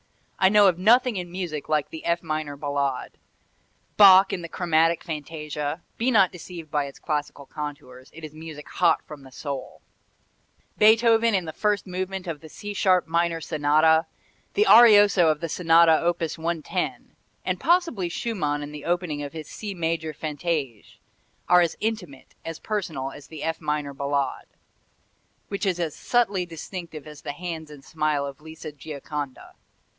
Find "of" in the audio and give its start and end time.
0.67-0.79, 12.25-12.41, 15.29-15.39, 19.21-19.33, 28.25-28.41